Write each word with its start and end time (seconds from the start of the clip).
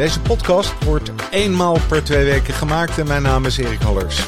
Deze 0.00 0.20
podcast 0.20 0.84
wordt 0.84 1.10
eenmaal 1.30 1.78
per 1.88 2.04
twee 2.04 2.24
weken 2.24 2.54
gemaakt 2.54 2.98
en 2.98 3.06
mijn 3.06 3.22
naam 3.22 3.44
is 3.44 3.56
Erik 3.56 3.80
Hallers. 3.80 4.26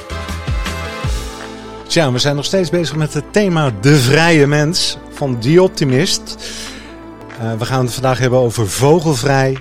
Tja, 1.87 2.13
we 2.13 2.19
zijn 2.19 2.37
nog 2.37 2.45
steeds 2.45 2.71
bezig 2.71 2.97
met 2.97 3.15
het 3.15 3.33
thema 3.33 3.73
De 3.81 3.97
Vrije 3.97 4.47
Mens 4.47 4.99
van 5.11 5.39
The 5.39 5.63
Optimist. 5.63 6.37
Uh, 7.41 7.55
we 7.59 7.65
gaan 7.65 7.85
het 7.85 7.95
vandaag 7.95 8.19
hebben 8.19 8.39
over 8.39 8.69
Vogelvrij. 8.69 9.59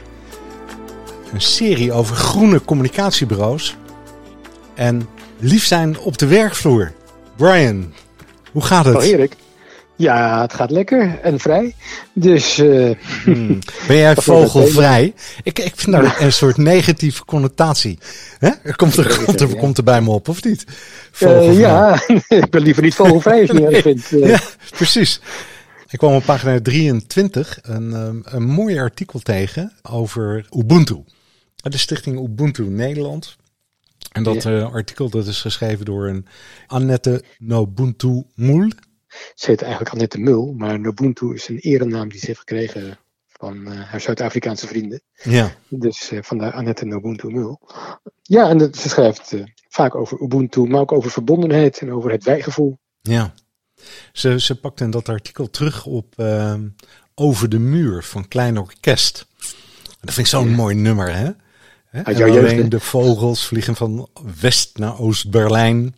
Een 1.33 1.41
serie 1.41 1.91
over 1.93 2.15
groene 2.15 2.63
communicatiebureaus. 2.63 3.75
En 4.73 5.07
lief 5.39 5.65
zijn 5.65 5.99
op 5.99 6.17
de 6.17 6.27
werkvloer. 6.27 6.91
Brian, 7.35 7.93
hoe 8.51 8.63
gaat 8.63 8.85
het? 8.85 8.95
Oh, 8.95 9.03
Erik. 9.03 9.35
Ja, 10.01 10.41
het 10.41 10.53
gaat 10.53 10.71
lekker 10.71 11.19
en 11.21 11.39
vrij. 11.39 11.75
Dus. 12.13 12.57
Uh, 12.57 12.95
hmm. 13.23 13.59
Ben 13.87 13.97
jij 13.97 14.15
vogelvrij? 14.15 15.13
Ik, 15.43 15.59
ik 15.59 15.73
vind 15.75 15.91
daar 15.91 16.21
een 16.21 16.33
soort 16.33 16.57
negatieve 16.57 17.25
connotatie. 17.25 17.99
Hè? 18.39 18.49
Er 18.63 18.75
komt, 18.75 18.97
er, 18.97 19.23
komt, 19.25 19.41
er, 19.41 19.55
komt 19.55 19.77
er 19.77 19.83
bij 19.83 20.01
me 20.01 20.09
op, 20.09 20.29
of 20.29 20.43
niet? 20.43 20.65
Uh, 21.19 21.59
ja, 21.59 22.01
ik 22.27 22.49
ben 22.49 22.61
liever 22.61 22.83
niet 22.83 22.95
vogelvrij 22.95 23.41
als 23.41 23.49
je 23.49 23.59
nee. 23.69 23.81
vindt. 23.81 24.11
Uh. 24.11 24.27
Ja, 24.27 24.39
precies. 24.69 25.21
Ik 25.89 25.97
kwam 25.97 26.13
op 26.13 26.23
pagina 26.25 26.61
23 26.61 27.59
een, 27.61 27.93
um, 27.93 28.21
een 28.25 28.45
mooi 28.45 28.79
artikel 28.79 29.19
tegen 29.19 29.73
over 29.81 30.47
Ubuntu. 30.57 31.03
De 31.55 31.77
stichting 31.77 32.19
Ubuntu 32.19 32.63
Nederland. 32.63 33.35
En 34.11 34.23
dat 34.23 34.43
ja. 34.43 34.61
artikel 34.61 35.09
dat 35.09 35.27
is 35.27 35.41
geschreven 35.41 35.85
door 35.85 36.07
een 36.07 36.25
Annette 36.67 37.23
Nobuntu 37.39 38.23
Moel. 38.35 38.69
Ze 39.35 39.49
heet 39.49 39.61
eigenlijk 39.61 39.93
Annette 39.93 40.19
Mul, 40.19 40.53
maar 40.57 40.79
Nobuntu 40.79 41.33
is 41.33 41.47
een 41.47 41.57
erenaam 41.57 42.09
die 42.09 42.19
ze 42.19 42.25
heeft 42.25 42.39
gekregen 42.39 42.99
van 43.27 43.57
uh, 43.67 43.81
haar 43.81 44.01
Zuid-Afrikaanse 44.01 44.67
vrienden. 44.67 45.01
Ja. 45.23 45.51
Dus 45.67 46.11
uh, 46.11 46.19
vandaar 46.21 46.53
Annette 46.53 46.85
Nobuntu 46.85 47.27
Mul. 47.27 47.61
Ja, 48.21 48.49
en 48.49 48.57
dat, 48.57 48.77
ze 48.77 48.89
schrijft 48.89 49.31
uh, 49.31 49.43
vaak 49.69 49.95
over 49.95 50.21
Ubuntu, 50.21 50.61
maar 50.61 50.81
ook 50.81 50.91
over 50.91 51.11
verbondenheid 51.11 51.79
en 51.79 51.93
over 51.93 52.11
het 52.11 52.23
wijgevoel. 52.23 52.79
Ja. 53.01 53.33
Ze, 54.13 54.39
ze 54.39 54.59
pakte 54.59 54.83
in 54.83 54.91
dat 54.91 55.09
artikel 55.09 55.49
terug 55.49 55.85
op 55.85 56.13
ehm, 56.17 56.67
Over 57.15 57.49
de 57.49 57.59
Muur 57.59 58.03
van 58.03 58.27
Klein 58.27 58.57
Orkest. 58.57 59.27
Dat 60.01 60.13
vind 60.13 60.17
ik 60.17 60.25
zo'n 60.25 60.49
ja. 60.49 60.55
mooi 60.55 60.75
nummer, 60.75 61.15
hè? 61.15 61.29
hè? 61.85 62.01
En 62.01 62.15
alleen 62.15 62.69
de 62.69 62.79
vogels 62.79 63.47
vliegen 63.47 63.75
van 63.75 64.09
west 64.39 64.77
naar 64.77 64.99
Oost-Berlijn. 64.99 65.95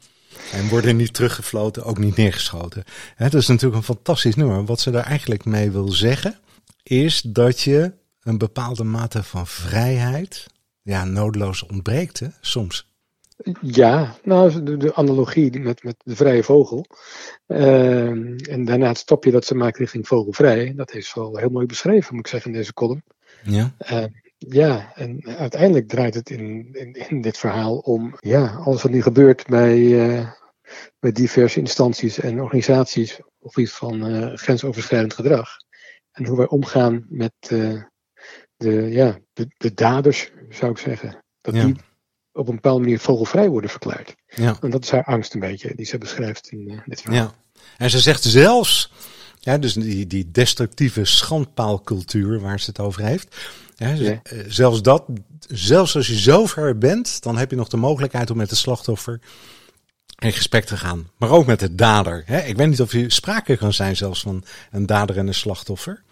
En 0.51 0.67
worden 0.69 0.95
niet 0.95 1.13
teruggefloten, 1.13 1.83
ook 1.83 1.97
niet 1.97 2.15
neergeschoten. 2.15 2.83
He, 3.15 3.29
dat 3.29 3.41
is 3.41 3.47
natuurlijk 3.47 3.75
een 3.75 3.95
fantastisch 3.95 4.35
nummer. 4.35 4.65
Wat 4.65 4.79
ze 4.79 4.91
daar 4.91 5.05
eigenlijk 5.05 5.45
mee 5.45 5.71
wil 5.71 5.87
zeggen, 5.87 6.39
is 6.83 7.21
dat 7.21 7.61
je 7.61 7.91
een 8.23 8.37
bepaalde 8.37 8.83
mate 8.83 9.23
van 9.23 9.47
vrijheid 9.47 10.47
ja, 10.81 11.03
noodloos 11.05 11.65
ontbreekt, 11.65 12.19
hè, 12.19 12.27
soms. 12.41 12.91
Ja, 13.61 14.15
nou, 14.23 14.63
de, 14.63 14.77
de 14.77 14.95
analogie 14.95 15.59
met, 15.59 15.83
met 15.83 15.95
de 16.03 16.15
vrije 16.15 16.43
vogel. 16.43 16.85
Uh, 17.47 18.07
en 18.49 18.65
daarna 18.65 18.87
het 18.87 18.97
stapje 18.97 19.31
dat 19.31 19.45
ze 19.45 19.55
maakt 19.55 19.77
richting 19.77 20.07
vogelvrij. 20.07 20.73
Dat 20.75 20.93
is 20.93 21.13
wel 21.13 21.37
heel 21.37 21.49
mooi 21.49 21.65
beschreven, 21.65 22.15
moet 22.15 22.25
ik 22.25 22.31
zeggen, 22.31 22.51
in 22.51 22.57
deze 22.57 22.73
column. 22.73 23.03
Ja. 23.43 23.75
Uh, 23.91 24.05
ja, 24.49 24.93
en 24.95 25.25
uiteindelijk 25.37 25.87
draait 25.87 26.13
het 26.13 26.29
in, 26.29 26.69
in, 26.73 27.09
in, 27.09 27.21
dit 27.21 27.37
verhaal 27.37 27.77
om 27.77 28.15
ja, 28.19 28.55
alles 28.55 28.81
wat 28.81 28.91
nu 28.91 29.01
gebeurt 29.01 29.47
bij, 29.47 29.77
uh, 29.77 30.29
bij 30.99 31.11
diverse 31.11 31.59
instanties 31.59 32.19
en 32.19 32.41
organisaties 32.41 33.19
op 33.39 33.53
gebied 33.53 33.71
van 33.71 34.09
uh, 34.09 34.35
grensoverschrijdend 34.37 35.13
gedrag. 35.13 35.49
En 36.11 36.25
hoe 36.25 36.37
wij 36.37 36.47
omgaan 36.47 37.05
met 37.09 37.33
uh, 37.51 37.83
de, 38.55 38.71
ja, 38.71 39.19
de, 39.33 39.47
de, 39.57 39.73
daders, 39.73 40.31
zou 40.49 40.71
ik 40.71 40.77
zeggen. 40.77 41.23
Dat 41.41 41.55
ja. 41.55 41.65
die 41.65 41.75
op 42.31 42.47
een 42.47 42.55
bepaalde 42.55 42.81
manier 42.81 42.99
vogelvrij 42.99 43.49
worden 43.49 43.69
verklaard. 43.69 44.15
Ja. 44.25 44.57
En 44.61 44.69
dat 44.69 44.83
is 44.83 44.91
haar 44.91 45.03
angst 45.03 45.33
een 45.33 45.39
beetje, 45.39 45.75
die 45.75 45.85
ze 45.85 45.97
beschrijft 45.97 46.47
in 46.51 46.81
dit 46.85 47.01
verhaal. 47.01 47.19
Ja. 47.19 47.33
En 47.77 47.89
ze 47.89 47.99
zegt 47.99 48.23
zelfs, 48.23 48.91
ja, 49.39 49.57
dus 49.57 49.73
die, 49.73 50.07
die 50.07 50.31
destructieve 50.31 51.05
schandpaalcultuur 51.05 52.39
waar 52.39 52.59
ze 52.59 52.69
het 52.69 52.79
over 52.79 53.03
heeft. 53.03 53.35
Dus, 53.89 54.07
ja. 54.07 54.21
Zelfs 54.47 54.81
dat, 54.81 55.03
zelfs 55.47 55.95
als 55.95 56.07
je 56.07 56.19
zo 56.19 56.45
ver 56.45 56.77
bent, 56.77 57.21
dan 57.21 57.37
heb 57.37 57.49
je 57.49 57.55
nog 57.55 57.67
de 57.67 57.77
mogelijkheid 57.77 58.29
om 58.29 58.37
met 58.37 58.49
het 58.49 58.59
slachtoffer 58.59 59.19
in 60.19 60.33
gesprek 60.33 60.65
te 60.65 60.77
gaan. 60.77 61.09
Maar 61.17 61.29
ook 61.29 61.45
met 61.45 61.59
de 61.59 61.75
dader. 61.75 62.23
Hè? 62.25 62.39
Ik 62.39 62.57
weet 62.57 62.67
niet 62.67 62.81
of 62.81 62.91
je 62.91 63.09
sprake 63.09 63.57
kan 63.57 63.73
zijn 63.73 63.95
zelfs 63.95 64.21
van 64.21 64.43
een 64.71 64.85
dader 64.85 65.17
en 65.17 65.27
een 65.27 65.33
slachtoffer. 65.33 66.03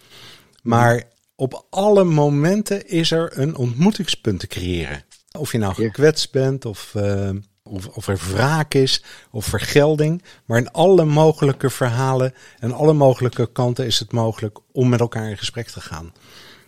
Maar 0.62 1.02
op 1.34 1.66
alle 1.70 2.04
momenten 2.04 2.88
is 2.88 3.10
er 3.10 3.38
een 3.38 3.56
ontmoetingspunt 3.56 4.40
te 4.40 4.46
creëren. 4.46 5.04
Of 5.38 5.52
je 5.52 5.58
nou 5.58 5.74
gekwetst 5.74 6.32
bent 6.32 6.64
of, 6.64 6.92
uh, 6.96 7.30
of, 7.62 7.86
of 7.86 8.08
er 8.08 8.20
wraak 8.32 8.74
is 8.74 9.04
of 9.30 9.44
vergelding. 9.44 10.22
Maar 10.44 10.58
in 10.58 10.70
alle 10.70 11.04
mogelijke 11.04 11.70
verhalen 11.70 12.34
en 12.58 12.72
alle 12.72 12.92
mogelijke 12.92 13.52
kanten 13.52 13.86
is 13.86 13.98
het 13.98 14.12
mogelijk 14.12 14.58
om 14.72 14.88
met 14.88 15.00
elkaar 15.00 15.30
in 15.30 15.38
gesprek 15.38 15.68
te 15.68 15.80
gaan. 15.80 16.12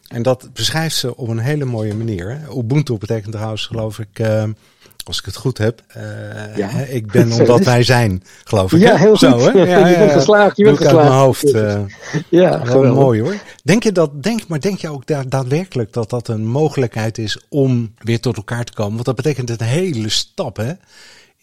En 0.08 0.22
dat 0.22 0.48
beschrijft 0.52 0.96
ze 0.96 1.16
op 1.16 1.28
een 1.28 1.38
hele 1.38 1.64
mooie 1.64 1.94
manier. 1.94 2.40
Ubuntu 2.56 2.98
betekent 2.98 3.32
trouwens, 3.32 3.66
geloof 3.66 3.98
ik, 3.98 4.18
uh, 4.18 4.44
als 5.04 5.18
ik 5.18 5.24
het 5.24 5.36
goed 5.36 5.58
heb, 5.58 5.82
uh, 5.96 6.56
ja. 6.56 6.70
ik 6.70 7.12
ben 7.12 7.32
omdat 7.40 7.64
wij 7.64 7.82
zijn, 7.82 8.22
geloof 8.44 8.72
ik. 8.72 8.80
Ja, 8.80 8.90
hè? 8.90 8.98
heel 8.98 9.16
Zo, 9.16 9.38
goed. 9.38 9.52
Hè? 9.52 9.66
Ja, 9.66 9.86
je 9.86 9.96
bent 9.96 10.12
geslaagd, 10.12 10.56
je 10.56 10.64
bent 10.64 10.76
geslaagd. 10.76 10.96
uit 10.96 11.08
mijn 11.08 11.20
hoofd. 11.20 11.54
Uh, 11.54 11.80
ja, 12.42 12.64
wel 12.64 12.94
mooi 12.94 13.20
hoor. 13.20 13.36
Denk 13.62 13.82
je 13.82 13.92
dat, 13.92 14.22
denk, 14.22 14.46
maar 14.48 14.60
denk 14.60 14.78
je 14.78 14.88
ook 14.88 15.06
da 15.06 15.22
daadwerkelijk 15.28 15.92
dat 15.92 16.10
dat 16.10 16.28
een 16.28 16.46
mogelijkheid 16.46 17.18
is 17.18 17.40
om 17.48 17.94
weer 17.98 18.20
tot 18.20 18.36
elkaar 18.36 18.64
te 18.64 18.72
komen? 18.72 18.92
Want 18.92 19.04
dat 19.04 19.16
betekent 19.16 19.50
een 19.50 19.66
hele 19.66 20.08
stap, 20.08 20.56
hè? 20.56 20.72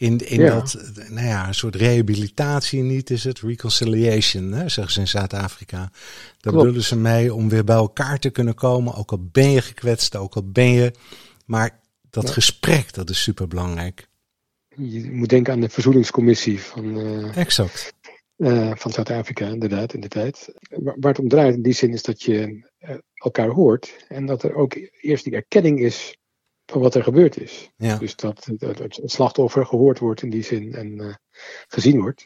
In, 0.01 0.17
in 0.17 0.41
ja. 0.41 0.53
dat, 0.53 0.91
nou 1.09 1.27
ja, 1.27 1.47
een 1.47 1.53
soort 1.53 1.75
rehabilitatie 1.75 2.81
niet 2.81 3.09
is 3.09 3.23
het, 3.23 3.39
reconciliation, 3.39 4.51
hè, 4.51 4.69
zeggen 4.69 4.93
ze 4.93 4.99
in 4.99 5.07
Zuid-Afrika. 5.07 5.91
Daar 6.39 6.53
willen 6.53 6.83
ze 6.83 6.97
mee 6.97 7.33
om 7.33 7.49
weer 7.49 7.63
bij 7.63 7.75
elkaar 7.75 8.19
te 8.19 8.29
kunnen 8.29 8.55
komen, 8.55 8.95
ook 8.95 9.11
al 9.11 9.27
ben 9.31 9.51
je 9.51 9.61
gekwetst, 9.61 10.15
ook 10.15 10.35
al 10.35 10.51
ben 10.51 10.71
je, 10.71 10.93
maar 11.45 11.79
dat 12.09 12.27
ja. 12.27 12.33
gesprek, 12.33 12.93
dat 12.93 13.09
is 13.09 13.21
super 13.21 13.47
belangrijk. 13.47 14.07
Je 14.75 15.11
moet 15.11 15.29
denken 15.29 15.53
aan 15.53 15.61
de 15.61 15.69
verzoeningscommissie 15.69 16.61
van, 16.61 16.97
uh, 16.97 17.37
exact. 17.37 17.93
Uh, 18.37 18.71
van 18.75 18.91
Zuid-Afrika, 18.91 19.47
inderdaad, 19.47 19.93
in 19.93 20.01
de 20.01 20.07
tijd. 20.07 20.53
Waar, 20.69 20.95
waar, 20.99 21.11
het 21.11 21.21
om 21.21 21.29
draait 21.29 21.55
in 21.55 21.61
die 21.61 21.73
zin 21.73 21.93
is 21.93 22.03
dat 22.03 22.21
je 22.21 22.67
uh, 22.79 22.95
elkaar 23.13 23.49
hoort 23.49 24.05
en 24.07 24.25
dat 24.25 24.43
er 24.43 24.55
ook 24.55 24.73
eerst 25.01 25.23
die 25.23 25.35
erkenning 25.35 25.79
is 25.79 26.17
van 26.71 26.81
wat 26.81 26.95
er 26.95 27.03
gebeurd 27.03 27.37
is. 27.37 27.69
Ja. 27.75 27.97
Dus 27.97 28.15
dat 28.15 28.45
het, 28.59 28.79
het, 28.79 28.99
slachtoffer 29.03 29.65
gehoord 29.65 29.99
wordt 29.99 30.21
in 30.21 30.29
die 30.29 30.43
zin 30.43 30.73
en 30.73 31.01
uh, 31.01 31.13
gezien 31.67 32.01
wordt. 32.01 32.25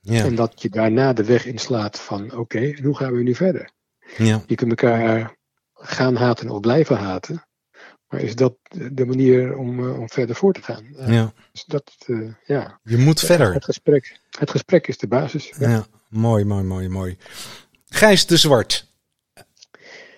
Ja. 0.00 0.24
En 0.24 0.34
dat 0.34 0.62
je 0.62 0.68
daarna 0.68 1.12
de 1.12 1.24
weg 1.24 1.46
inslaat 1.46 2.00
van 2.00 2.24
oké, 2.24 2.36
okay, 2.36 2.78
hoe 2.82 2.96
gaan 2.96 3.12
we 3.12 3.22
nu 3.22 3.34
verder? 3.34 3.70
Ja. 4.16 4.42
Je 4.46 4.54
kunt 4.54 4.70
elkaar 4.70 5.36
gaan 5.74 6.16
haten 6.16 6.50
of 6.50 6.60
blijven 6.60 6.96
haten. 6.96 7.46
Maar 8.08 8.20
is 8.20 8.34
dat 8.34 8.54
de 8.92 9.06
manier 9.06 9.56
om, 9.56 9.80
uh, 9.80 10.00
om 10.00 10.08
verder 10.08 10.36
voor 10.36 10.52
te 10.52 10.62
gaan? 10.62 10.84
Uh, 10.98 11.14
ja. 11.14 11.32
Dus 11.52 11.64
dat, 11.64 11.92
ja. 12.44 12.80
Je 12.82 12.96
moet 12.96 13.20
verder. 13.20 13.54
Het 13.54 13.64
gesprek, 13.64 14.20
het 14.38 14.50
gesprek 14.50 14.86
is 14.86 14.98
de 14.98 15.08
basis. 15.08 15.52
Ja. 15.58 15.68
ja. 15.68 15.86
mooi, 16.08 16.44
mooi, 16.44 16.64
mooi, 16.64 16.88
mooi. 16.88 17.16
Gijs 17.88 18.26
de 18.26 18.36
Zwart. 18.36 18.91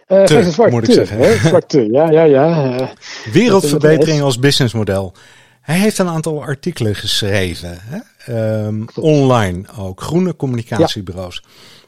Uh, 0.08 0.22
te, 0.24 0.50
zwart, 0.50 0.70
moet 0.70 0.82
ik 0.82 0.88
te, 0.88 0.94
zeggen. 0.94 1.18
Hè? 1.18 1.36
Zwart 1.48 1.68
te, 1.68 1.90
ja, 1.90 2.10
ja, 2.10 2.22
ja. 2.22 2.80
Uh, 2.80 2.88
Wereldverbetering 3.32 4.22
als 4.22 4.38
businessmodel. 4.38 5.14
Hij 5.60 5.78
heeft 5.78 5.98
een 5.98 6.08
aantal 6.08 6.42
artikelen 6.42 6.94
geschreven, 6.94 7.78
hè? 7.80 8.66
Um, 8.66 8.86
online 8.94 9.64
ook, 9.78 10.00
groene 10.00 10.36
communicatiebureaus. 10.36 11.42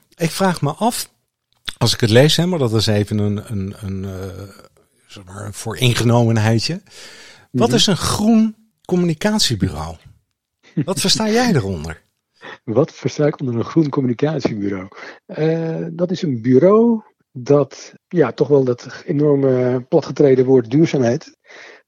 Ja. 0.08 0.24
Ik 0.24 0.30
vraag 0.30 0.60
me 0.60 0.70
af, 0.72 1.08
als 1.78 1.94
ik 1.94 2.00
het 2.00 2.10
lees, 2.10 2.36
hè, 2.36 2.46
maar 2.46 2.58
dat 2.58 2.72
is 2.72 2.86
even 2.86 3.18
een, 3.18 3.42
een, 3.46 3.74
een, 3.80 4.02
uh, 4.02 4.42
zeg 5.06 5.24
maar 5.24 5.46
een 5.46 5.52
vooringenomenheidje. 5.52 6.74
Mm 6.74 6.80
-hmm. 7.50 7.60
Wat 7.60 7.72
is 7.72 7.86
een 7.86 7.96
groen 7.96 8.56
communicatiebureau? 8.84 9.96
Wat 10.84 11.00
versta 11.00 11.28
jij 11.28 11.54
eronder? 11.54 12.02
Wat 12.64 12.92
versta 12.92 13.26
ik 13.26 13.40
onder 13.40 13.54
een 13.54 13.64
groen 13.64 13.88
communicatiebureau? 13.88 14.88
Uh, 15.26 15.86
dat 15.90 16.10
is 16.10 16.22
een 16.22 16.42
bureau 16.42 17.02
dat 17.38 17.94
ja, 18.08 18.32
toch 18.32 18.48
wel 18.48 18.64
dat 18.64 19.02
enorme 19.06 19.80
platgetreden 19.88 20.44
woord 20.44 20.70
duurzaamheid 20.70 21.36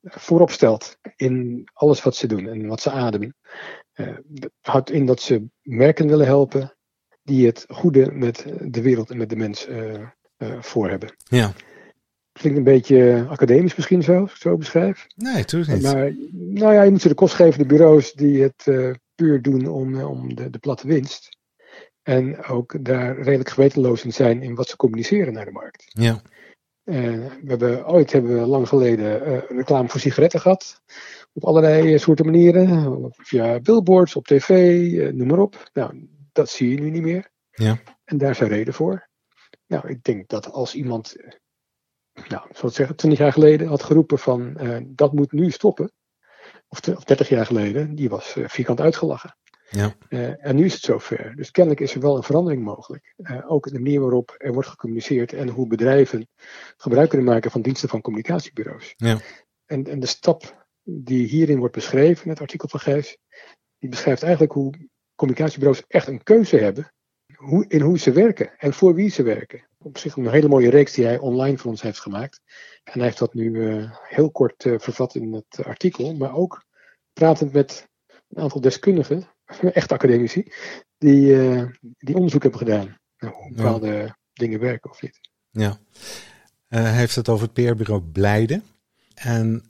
voorop 0.03 0.51
stelt 0.51 0.97
in 1.17 1.69
alles 1.73 2.03
wat 2.03 2.17
ze 2.17 2.27
doen 2.27 2.49
en 2.49 2.67
wat 2.67 2.81
ze 2.81 2.91
ademen. 2.91 3.37
Uh, 3.95 4.17
houdt 4.61 4.91
in 4.91 5.07
dat 5.07 5.21
ze 5.21 5.49
merken 5.63 6.09
willen 6.09 6.27
helpen 6.27 6.77
die 7.23 7.47
het 7.47 7.65
goede 7.69 8.13
met 8.13 8.45
de 8.61 8.83
wereld 8.83 9.11
en 9.11 9.17
met 9.17 9.29
de 9.29 9.37
mens 9.37 9.69
uh, 9.69 9.93
uh, 10.39 10.63
voor 10.63 10.89
hebben. 10.89 11.17
Ja. 11.25 11.53
Klinkt 12.33 12.59
een 12.59 12.65
beetje 12.65 13.27
academisch 13.29 13.75
misschien 13.75 14.03
zo, 14.03 14.21
als 14.21 14.31
ik 14.31 14.37
zo 14.37 14.57
beschrijf. 14.57 15.07
Nee, 15.17 15.35
natuurlijk 15.35 15.73
niet. 15.73 15.83
Maar 15.83 16.13
nou 16.33 16.75
ja, 16.75 16.83
je 16.83 16.91
moet 16.91 17.01
ze 17.01 17.09
de 17.09 17.15
kost 17.15 17.35
geven, 17.35 17.59
de 17.59 17.67
bureaus 17.67 18.13
die 18.13 18.43
het 18.43 18.65
puur 19.15 19.43
doen 19.43 19.67
om, 19.67 20.03
om 20.03 20.35
de, 20.35 20.51
de 20.51 20.59
platte 20.59 20.87
winst. 20.87 21.38
En 22.09 22.45
ook 22.45 22.85
daar 22.85 23.17
redelijk 23.17 23.49
gewetenloos 23.49 24.05
in 24.05 24.13
zijn 24.13 24.43
in 24.43 24.55
wat 24.55 24.69
ze 24.69 24.77
communiceren 24.77 25.33
naar 25.33 25.45
de 25.45 25.51
markt. 25.51 25.85
Ja. 25.89 26.21
Uh, 26.85 26.97
we 27.43 27.45
hebben, 27.47 27.87
ooit 27.87 28.13
hebben 28.13 28.41
we 28.41 28.47
lang 28.47 28.69
geleden 28.69 29.29
uh, 29.29 29.39
reclame 29.49 29.89
voor 29.89 30.01
sigaretten 30.01 30.41
gehad. 30.41 30.83
Op 31.33 31.45
allerlei 31.45 31.99
soorten 31.99 32.25
manieren. 32.25 33.09
Via 33.17 33.61
billboards, 33.61 34.17
op 34.17 34.27
tv, 34.27 34.49
uh, 34.93 35.13
noem 35.13 35.27
maar 35.27 35.39
op. 35.39 35.71
Nou, 35.73 36.09
dat 36.33 36.51
zie 36.51 36.71
je 36.71 36.81
nu 36.81 36.91
niet 36.91 37.03
meer. 37.03 37.31
Ja. 37.51 37.79
En 38.05 38.19
daar 38.19 38.41
een 38.41 38.49
reden 38.49 38.75
voor. 38.75 39.09
Nou, 39.67 39.89
ik 39.89 40.03
denk 40.03 40.29
dat 40.29 40.53
als 40.53 40.75
iemand, 40.75 41.17
nou, 42.29 42.49
zoals 42.53 42.75
zeggen, 42.75 42.97
20 42.97 43.21
jaar 43.21 43.33
geleden 43.33 43.67
had 43.67 43.83
geroepen 43.83 44.19
van 44.19 44.57
dat 44.87 45.13
moet 45.13 45.33
nu 45.33 45.51
stoppen. 45.51 45.93
Of, 46.69 46.89
of 46.89 47.05
30 47.05 47.29
jaar 47.29 47.47
geleden, 47.47 47.95
die 47.95 48.09
was 48.09 48.37
vierkant 48.47 48.81
uitgelachen. 48.81 49.37
Ja. 49.71 49.95
Uh, 50.09 50.47
en 50.47 50.57
nu 50.57 50.65
is 50.65 50.73
het 50.73 50.83
zover. 50.83 51.33
Dus 51.37 51.51
kennelijk 51.51 51.83
is 51.83 51.95
er 51.95 52.01
wel 52.01 52.17
een 52.17 52.23
verandering 52.23 52.63
mogelijk. 52.63 53.15
Uh, 53.17 53.51
ook 53.51 53.67
in 53.67 53.73
de 53.73 53.81
manier 53.81 54.01
waarop 54.01 54.35
er 54.39 54.53
wordt 54.53 54.69
gecommuniceerd 54.69 55.33
en 55.33 55.49
hoe 55.49 55.67
bedrijven 55.67 56.29
gebruik 56.77 57.09
kunnen 57.09 57.27
maken 57.27 57.51
van 57.51 57.63
diensten 57.63 57.89
van 57.89 58.01
communicatiebureaus. 58.01 58.95
Ja. 58.97 59.19
En, 59.67 59.87
en 59.87 60.01
de 60.01 60.07
stap 60.07 60.67
die 60.83 61.27
hierin 61.27 61.59
wordt 61.59 61.75
beschreven 61.75 62.25
in 62.25 62.31
het 62.31 62.41
artikel 62.41 62.69
van 62.69 62.81
Gijs, 62.81 63.19
die 63.79 63.91
beschrijft 63.91 64.23
eigenlijk 64.23 64.53
hoe 64.53 64.89
communicatiebureaus 65.15 65.85
echt 65.87 66.07
een 66.07 66.23
keuze 66.23 66.57
hebben 66.57 66.93
hoe, 67.35 67.65
in 67.69 67.81
hoe 67.81 67.99
ze 67.99 68.13
werken 68.13 68.59
en 68.59 68.73
voor 68.73 68.95
wie 68.95 69.11
ze 69.11 69.23
werken. 69.23 69.69
Op 69.79 69.99
zich 69.99 70.17
een 70.17 70.31
hele 70.31 70.49
mooie 70.49 70.71
reeks 70.71 70.93
die 70.93 71.05
hij 71.05 71.19
online 71.19 71.59
voor 71.59 71.71
ons 71.71 71.83
heeft 71.83 72.01
gemaakt. 72.01 72.41
En 72.85 72.93
hij 72.93 73.03
heeft 73.03 73.19
dat 73.19 73.35
nu 73.35 73.51
uh, 73.51 73.93
heel 74.03 74.31
kort 74.31 74.63
vervat 74.63 75.15
in 75.15 75.33
het 75.33 75.65
artikel, 75.65 76.15
maar 76.15 76.35
ook 76.35 76.65
pratend 77.13 77.53
met 77.53 77.89
een 78.29 78.43
aantal 78.43 78.61
deskundigen 78.61 79.29
echt 79.73 79.93
academici, 79.93 80.53
die, 80.99 81.27
uh, 81.27 81.65
die 81.99 82.15
onderzoek 82.15 82.43
hebben 82.43 82.61
gedaan. 82.61 82.97
Hoe 83.17 83.53
bepaalde 83.55 83.93
ja. 83.93 84.17
dingen 84.33 84.61
werken 84.61 84.91
of 84.91 85.03
niet. 85.03 85.21
Ja. 85.51 85.79
Uh, 86.69 86.81
hij 86.81 86.93
heeft 86.93 87.15
het 87.15 87.29
over 87.29 87.51
het 87.53 87.53
PR-bureau 87.53 88.03
Blijden. 88.03 88.63
En, 89.15 89.63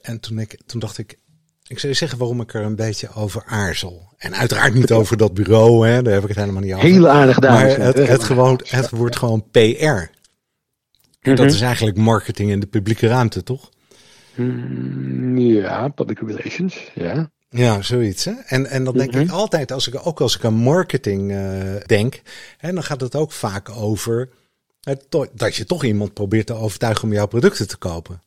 en 0.00 0.20
toen, 0.20 0.38
ik, 0.38 0.60
toen 0.66 0.80
dacht 0.80 0.98
ik, 0.98 1.18
ik 1.66 1.78
zou 1.78 1.92
je 1.92 1.98
zeggen 1.98 2.18
waarom 2.18 2.40
ik 2.40 2.54
er 2.54 2.62
een 2.62 2.76
beetje 2.76 3.12
over 3.14 3.42
aarzel. 3.46 4.12
En 4.16 4.34
uiteraard 4.34 4.74
niet 4.74 4.92
over 4.92 5.16
dat 5.16 5.34
bureau, 5.34 5.88
hè, 5.88 6.02
daar 6.02 6.12
heb 6.12 6.22
ik 6.22 6.28
het 6.28 6.38
helemaal 6.38 6.62
niet 6.62 6.74
over. 6.74 6.88
Heel 6.88 7.08
aardig 7.08 7.34
gedaan. 7.34 7.52
Maar 7.52 7.78
het, 7.78 7.96
het, 7.96 8.24
gewoon, 8.24 8.60
het 8.64 8.90
wordt 8.90 9.16
gewoon 9.16 9.50
PR. 9.50 9.56
-hmm. 11.20 11.34
Dat 11.34 11.52
is 11.52 11.60
eigenlijk 11.60 11.96
marketing 11.96 12.50
in 12.50 12.60
de 12.60 12.66
publieke 12.66 13.06
ruimte, 13.06 13.42
toch? 13.42 13.70
Mm, 14.34 15.38
ja, 15.38 15.88
public 15.88 16.18
relations, 16.18 16.90
ja. 16.94 17.30
Ja, 17.50 17.82
zoiets. 17.82 18.24
Hè? 18.24 18.32
En, 18.46 18.66
en 18.66 18.84
dan 18.84 18.96
denk 18.96 19.10
mm 19.10 19.18
-hmm. 19.18 19.28
ik 19.28 19.32
altijd, 19.34 19.72
als 19.72 19.88
ik, 19.88 20.06
ook 20.06 20.20
als 20.20 20.36
ik 20.36 20.44
aan 20.44 20.54
marketing 20.54 21.30
uh, 21.30 21.40
denk, 21.86 22.22
hè, 22.56 22.72
dan 22.72 22.82
gaat 22.82 23.00
het 23.00 23.16
ook 23.16 23.32
vaak 23.32 23.70
over 23.70 24.28
het, 24.80 25.06
dat 25.32 25.54
je 25.54 25.64
toch 25.64 25.84
iemand 25.84 26.14
probeert 26.14 26.46
te 26.46 26.54
overtuigen 26.54 27.04
om 27.04 27.12
jouw 27.12 27.26
producten 27.26 27.68
te 27.68 27.76
kopen. 27.76 28.22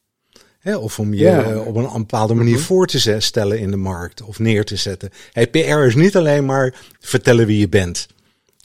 Hè, 0.60 0.76
of 0.76 1.00
om 1.00 1.14
je 1.14 1.24
ja. 1.24 1.52
uh, 1.52 1.68
op 1.68 1.76
een, 1.76 1.84
een, 1.84 2.00
bepaalde 2.00 2.34
manier 2.34 2.52
mm 2.52 2.58
-hmm. 2.58 2.66
voor 2.66 2.88
te 2.88 3.20
stellen 3.20 3.60
in 3.60 3.72
de 3.72 3.78
markt 3.78 4.22
of 4.22 4.40
neer 4.40 4.66
te 4.66 4.76
zetten. 4.76 5.10
Hey, 5.32 5.48
PR 5.48 5.58
is 5.58 5.96
niet 5.96 6.16
alleen 6.16 6.46
maar 6.46 6.76
vertellen 7.00 7.46
wie 7.46 7.60
je 7.60 7.70
bent. 7.70 8.08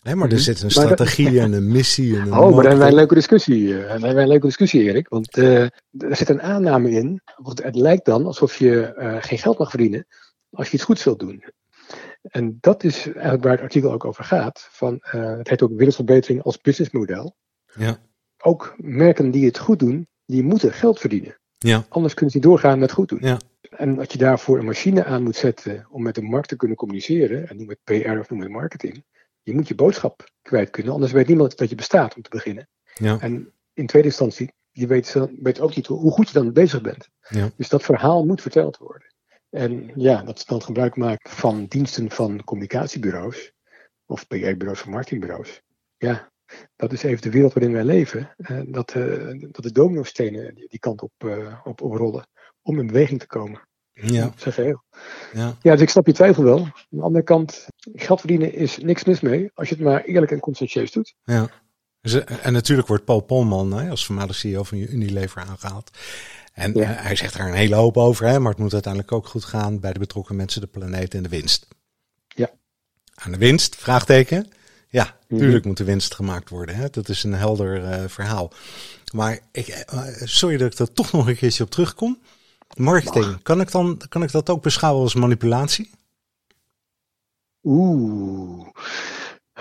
Hè, 0.03 0.15
maar 0.15 0.31
er 0.31 0.39
zit 0.39 0.63
een 0.63 0.71
strategie 0.71 1.33
dat, 1.33 1.43
en 1.43 1.53
een 1.53 1.69
missie. 1.69 2.17
En 2.17 2.21
een 2.21 2.33
oh, 2.33 2.39
maar 2.39 2.51
dan 2.51 2.57
hebben 2.57 2.79
wij 2.79 2.89
een 2.89 2.95
leuke 2.95 3.15
discussie. 3.15 3.63
Uh, 3.63 3.79
dan 3.79 3.89
hebben 3.89 4.15
wij 4.15 4.23
een 4.23 4.29
leuke 4.29 4.47
discussie, 4.47 4.83
Erik. 4.83 5.09
Want 5.09 5.37
uh, 5.37 5.63
er 5.99 6.17
zit 6.17 6.29
een 6.29 6.43
aanname 6.43 6.91
in. 6.91 7.21
Want 7.37 7.63
het 7.63 7.75
lijkt 7.75 8.05
dan 8.05 8.27
alsof 8.27 8.57
je 8.57 8.93
geen 9.21 9.39
geld 9.39 9.59
mag 9.59 9.71
verdienen 9.71 10.07
als 10.57 10.69
je 10.69 10.75
iets 10.75 10.85
goeds 10.85 11.05
wilt 11.05 11.19
doen. 11.19 11.45
En 12.23 12.59
dat 12.61 12.85
is 12.85 13.07
eigenlijk 13.07 13.43
waar 13.43 13.53
het 13.53 13.61
artikel 13.61 13.93
ook 13.93 14.05
over 14.05 14.25
gaat. 14.25 14.69
Van, 14.71 14.95
uh, 15.15 15.37
het 15.37 15.49
heet 15.49 15.63
ook 15.63 15.77
wereldverbetering 15.77 16.43
als 16.43 16.61
businessmodel. 16.61 17.37
Ja. 17.75 17.99
Ook 18.39 18.75
merken 18.77 19.31
die 19.31 19.45
het 19.45 19.59
goed 19.59 19.79
doen, 19.79 20.09
die 20.25 20.43
moeten 20.43 20.73
geld 20.73 21.01
verdienen. 21.01 21.39
Ja. 21.59 21.87
Anders 21.89 22.15
kunnen 22.15 22.33
ze 22.33 22.39
niet 22.39 22.47
doorgaan 22.47 22.79
met 22.79 22.93
goed 22.93 23.09
doen. 23.09 23.19
Ja. 23.23 23.39
En 23.71 23.95
dat 23.95 24.13
je 24.13 24.19
daarvoor 24.19 24.59
een 24.59 24.65
machine 24.65 25.05
aan 25.05 25.23
moet 25.23 25.37
zetten 25.37 25.87
om 25.91 26.03
met 26.03 26.15
de 26.15 26.23
markt 26.23 26.49
te 26.49 26.57
kunnen 26.57 26.77
communiceren, 26.77 27.49
en 27.49 27.57
noem 27.57 27.69
het 27.69 27.79
PR 27.85 28.19
of 28.19 28.31
noem 28.31 28.41
het 28.41 28.51
marketing, 28.51 29.05
je 29.43 29.55
moet 29.55 29.69
je 29.69 29.75
boodschap 29.75 30.31
kwijt 30.43 30.71
kunnen, 30.71 30.93
anders 30.93 31.13
weet 31.13 31.27
niemand 31.27 31.57
dat 31.57 31.69
je 31.69 31.75
bestaat 31.75 32.17
om 32.17 32.23
te 32.23 32.31
beginnen. 32.31 32.69
Ja. 32.95 33.21
En 33.21 33.53
in 33.75 33.87
tweede 33.87 34.09
instantie, 34.09 34.53
je 34.71 34.87
weet, 34.87 35.17
weet 35.43 35.61
ook 35.61 35.77
niet 35.77 35.87
hoe 35.87 36.13
goed 36.13 36.29
je 36.29 36.35
dan 36.35 36.53
bezig 36.53 36.81
bent. 36.81 37.09
Ja. 37.29 37.51
Dus 37.57 37.69
dat 37.69 37.83
verhaal 37.83 38.27
moet 38.27 38.41
verteld 38.41 38.77
worden. 38.77 39.15
En 39.57 39.91
ja, 39.95 40.23
dat 40.23 40.39
ze 40.39 40.45
dan 40.47 40.63
gebruik 40.63 40.97
maken 40.97 41.31
van 41.31 41.67
diensten 41.67 42.11
van 42.11 42.45
communicatiebureaus 42.45 43.53
of 44.07 44.27
PR-bureaus 44.27 44.81
of 44.81 44.87
marketingbureaus. 44.87 45.63
Ja, 45.97 46.31
dat 46.77 46.93
is 46.93 47.03
even 47.03 47.23
de 47.23 47.31
wereld 47.31 47.53
waarin 47.53 47.73
wij 47.73 47.85
leven. 47.85 48.35
Uh, 48.37 48.61
dat, 48.67 48.95
uh, 48.95 49.51
dat 49.51 49.63
de 49.63 49.73
dominostenen 49.73 50.55
die, 50.55 50.69
die 50.69 50.79
kant 50.79 51.03
op, 51.03 51.13
uh, 51.25 51.61
op, 51.65 51.81
op 51.81 51.93
rollen 51.93 52.29
om 52.63 52.79
in 52.79 52.87
beweging 52.87 53.21
te 53.21 53.27
komen. 53.27 53.69
Ja. 53.93 54.33
Zeg 54.37 54.55
geheel. 54.55 54.83
Ja. 55.33 55.57
ja, 55.63 55.73
dus 55.73 55.81
ik 55.81 55.91
snap 55.91 56.07
je 56.07 56.13
twijfel 56.13 56.45
wel. 56.45 56.59
Aan 56.59 56.73
de 56.89 57.03
andere 57.03 57.25
kant, 57.25 57.67
geld 57.95 58.21
verdienen 58.21 58.53
is 58.53 58.79
niks 58.79 59.05
mis 59.05 59.21
mee 59.21 59.51
als 59.55 59.69
je 59.69 59.75
het 59.75 59.85
maar 59.85 60.05
eerlijk 60.05 60.33
en 60.33 60.41
conscientieus 60.41 60.93
doet. 60.93 61.15
Ja. 61.23 61.51
En 62.43 62.53
natuurlijk 62.53 62.89
wordt 62.89 63.05
Paul 63.05 63.21
Polman 63.21 63.73
hè, 63.73 63.91
als 63.91 64.07
voormalig 64.07 64.37
CEO 64.37 64.63
van 64.63 64.79
Unilever 64.79 65.43
aangehaald. 65.43 65.91
En 66.57 66.73
ja. 66.75 66.91
uh, 66.91 67.03
hij 67.03 67.17
zegt 67.17 67.37
daar 67.37 67.49
een 67.49 67.55
hele 67.55 67.75
hoop 67.75 67.97
over, 67.97 68.27
hè, 68.27 68.39
maar 68.39 68.51
het 68.51 68.61
moet 68.61 68.73
uiteindelijk 68.73 69.13
ook 69.13 69.27
goed 69.27 69.45
gaan 69.45 69.81
bij 69.81 69.93
de 69.93 69.99
betrokken 69.99 70.37
mensen, 70.37 70.61
de 70.61 70.67
planeet 70.67 71.15
en 71.15 71.23
de 71.23 71.29
winst. 71.29 71.67
Ja. 72.29 72.51
Aan 73.15 73.33
de 73.33 73.39
winst, 73.39 73.77
vraagteken. 73.77 74.49
Ja, 74.89 75.03
natuurlijk 75.05 75.49
mm 75.49 75.53
-hmm. 75.53 75.69
moet 75.69 75.77
de 75.77 75.85
winst 75.85 76.15
gemaakt 76.15 76.49
worden. 76.49 76.77
Hè. 76.77 76.91
Dat 76.91 77.09
is 77.09 77.23
een 77.23 77.33
helder 77.33 77.83
uh, 77.83 78.09
verhaal. 78.09 78.53
Maar 79.13 79.39
ik, 79.53 79.87
uh, 79.95 80.03
sorry 80.25 80.57
dat 80.57 80.73
ik 80.73 80.79
er 80.79 80.93
toch 80.93 81.13
nog 81.13 81.27
een 81.27 81.37
keertje 81.37 81.65
op 81.65 81.71
terugkom. 81.71 82.19
Marketing, 82.77 83.43
kan 83.43 83.61
ik, 83.61 83.71
dan, 83.71 84.01
kan 84.09 84.23
ik 84.23 84.31
dat 84.31 84.51
ook 84.51 84.63
beschouwen 84.63 85.03
als 85.03 85.15
manipulatie? 85.15 85.91
Oeh. 87.63 88.69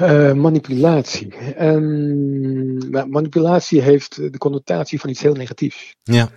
Uh, 0.01 0.33
manipulatie. 0.33 1.55
Um, 1.63 3.09
manipulatie 3.09 3.81
heeft 3.81 4.15
de 4.15 4.37
connotatie 4.37 4.99
van 4.99 5.09
iets 5.09 5.21
heel 5.21 5.33
negatiefs. 5.33 5.95
Ja. 6.03 6.29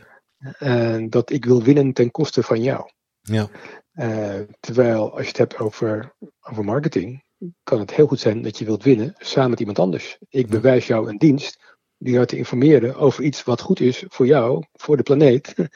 Uh, 0.60 1.04
dat 1.08 1.30
ik 1.30 1.44
wil 1.44 1.62
winnen 1.62 1.92
ten 1.92 2.10
koste 2.10 2.42
van 2.42 2.62
jou. 2.62 2.90
Ja. 3.20 3.48
Uh, 3.94 4.40
terwijl 4.60 5.12
als 5.12 5.20
je 5.20 5.28
het 5.28 5.36
hebt 5.36 5.58
over, 5.58 6.14
over 6.40 6.64
marketing, 6.64 7.24
kan 7.62 7.80
het 7.80 7.94
heel 7.94 8.06
goed 8.06 8.20
zijn 8.20 8.42
dat 8.42 8.58
je 8.58 8.64
wilt 8.64 8.82
winnen 8.82 9.14
samen 9.18 9.50
met 9.50 9.60
iemand 9.60 9.78
anders. 9.78 10.18
Ik 10.28 10.46
bewijs 10.46 10.86
jou 10.86 11.08
een 11.08 11.18
dienst 11.18 11.76
die 11.96 12.12
jou 12.12 12.26
te 12.26 12.36
informeren 12.36 12.94
over 12.96 13.24
iets 13.24 13.44
wat 13.44 13.60
goed 13.60 13.80
is 13.80 14.04
voor 14.08 14.26
jou, 14.26 14.64
voor 14.72 14.96
de 14.96 15.02
planeet, 15.02 15.54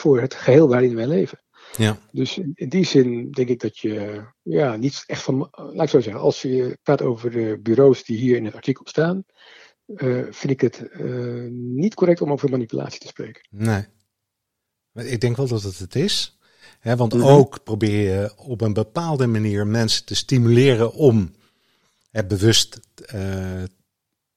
voor 0.00 0.20
het 0.20 0.34
geheel 0.34 0.68
waarin 0.68 0.94
wij 0.94 1.06
leven. 1.06 1.42
Ja. 1.76 1.98
Dus 2.12 2.38
in 2.54 2.68
die 2.68 2.84
zin 2.84 3.30
denk 3.30 3.48
ik 3.48 3.60
dat 3.60 3.78
je 3.78 4.24
ja, 4.42 4.76
niet 4.76 5.02
echt 5.06 5.22
van. 5.22 5.48
Laat 5.50 5.82
ik 5.82 5.88
zo 5.88 6.00
zeggen, 6.00 6.22
als 6.22 6.42
je 6.42 6.78
praat 6.82 7.02
over 7.02 7.30
de 7.30 7.58
bureaus 7.62 8.04
die 8.04 8.18
hier 8.18 8.36
in 8.36 8.44
het 8.44 8.54
artikel 8.54 8.86
staan, 8.88 9.24
uh, 9.88 10.24
vind 10.30 10.52
ik 10.52 10.60
het 10.60 10.88
uh, 10.92 11.50
niet 11.50 11.94
correct 11.94 12.20
om 12.20 12.32
over 12.32 12.50
manipulatie 12.50 13.00
te 13.00 13.06
spreken. 13.06 13.46
Nee. 13.50 13.86
Maar 14.92 15.04
ik 15.04 15.20
denk 15.20 15.36
wel 15.36 15.48
dat 15.48 15.62
het 15.62 15.78
het 15.78 15.94
is. 15.94 16.38
Hè, 16.80 16.96
want 16.96 17.14
mm 17.14 17.20
-hmm. 17.20 17.28
ook 17.28 17.62
probeer 17.64 18.20
je 18.20 18.32
op 18.36 18.60
een 18.60 18.72
bepaalde 18.72 19.26
manier 19.26 19.66
mensen 19.66 20.04
te 20.04 20.14
stimuleren 20.14 20.92
om 20.92 21.34
het 22.10 22.28
bewust. 22.28 22.80
Uh, 23.14 23.62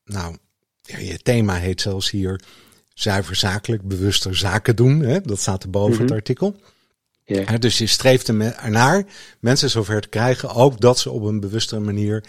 nou, 0.03 0.37
ja, 0.81 0.97
je 0.97 1.17
thema 1.17 1.55
heet 1.55 1.81
zelfs 1.81 2.09
hier 2.09 2.41
zuiver 2.93 3.35
zakelijk, 3.35 3.87
bewuster 3.87 4.37
zaken 4.37 4.75
doen. 4.75 4.99
Hè? 4.99 5.21
Dat 5.21 5.39
staat 5.39 5.63
erboven 5.63 5.91
mm 5.91 5.97
-hmm. 5.97 6.05
het 6.05 6.15
artikel. 6.15 6.55
Yeah. 7.23 7.49
Ja, 7.49 7.57
dus 7.57 7.77
je 7.77 7.87
streeft 7.87 8.29
ernaar 8.29 9.05
mensen 9.39 9.69
zover 9.69 10.01
te 10.01 10.07
krijgen, 10.07 10.49
ook 10.49 10.79
dat 10.79 10.99
ze 10.99 11.09
op 11.11 11.23
een 11.23 11.39
bewustere 11.39 11.81
manier 11.81 12.23